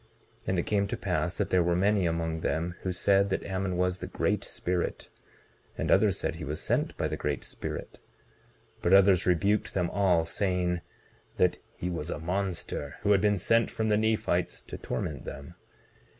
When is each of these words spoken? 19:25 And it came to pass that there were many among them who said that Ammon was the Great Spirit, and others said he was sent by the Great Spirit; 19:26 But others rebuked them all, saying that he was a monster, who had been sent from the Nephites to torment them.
19:25 0.45 0.47
And 0.49 0.57
it 0.57 0.65
came 0.65 0.87
to 0.87 0.97
pass 0.97 1.37
that 1.37 1.51
there 1.51 1.61
were 1.61 1.75
many 1.75 2.07
among 2.07 2.39
them 2.39 2.73
who 2.81 2.91
said 2.91 3.29
that 3.29 3.43
Ammon 3.45 3.77
was 3.77 3.99
the 3.99 4.07
Great 4.07 4.43
Spirit, 4.43 5.09
and 5.77 5.91
others 5.91 6.17
said 6.17 6.33
he 6.37 6.43
was 6.43 6.59
sent 6.59 6.97
by 6.97 7.07
the 7.07 7.15
Great 7.15 7.43
Spirit; 7.43 7.99
19:26 8.79 8.81
But 8.81 8.93
others 8.95 9.27
rebuked 9.27 9.75
them 9.75 9.91
all, 9.91 10.25
saying 10.25 10.81
that 11.37 11.59
he 11.77 11.91
was 11.91 12.09
a 12.09 12.17
monster, 12.17 12.95
who 13.03 13.11
had 13.11 13.21
been 13.21 13.37
sent 13.37 13.69
from 13.69 13.89
the 13.89 13.97
Nephites 13.97 14.61
to 14.61 14.77
torment 14.79 15.23
them. 15.25 15.53